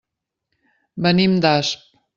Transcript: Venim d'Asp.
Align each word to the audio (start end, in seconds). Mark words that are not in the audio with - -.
Venim 1.09 1.39
d'Asp. 1.47 1.89